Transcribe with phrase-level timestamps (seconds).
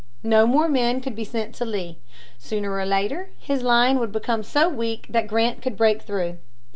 [0.23, 1.99] No more men could be sent to Lee.
[2.39, 6.37] Sooner or later his line would become so weak that Grant could break through.